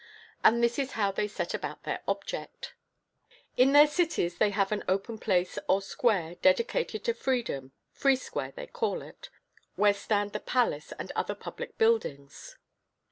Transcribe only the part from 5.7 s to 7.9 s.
square dedicated to Freedom